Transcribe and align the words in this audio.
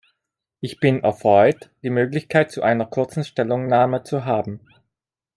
Ich 0.61 0.79
bin 0.79 1.03
erfreut, 1.03 1.69
die 1.83 1.91
Möglichkeit 1.91 2.51
zu 2.51 2.63
einer 2.63 2.87
kurzen 2.87 3.23
Stellungnahme 3.23 4.01
zu 4.01 4.25
haben. 4.25 4.59